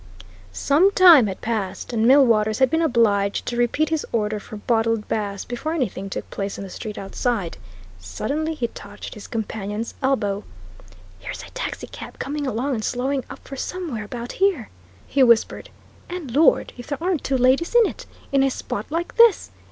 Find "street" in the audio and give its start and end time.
6.71-6.97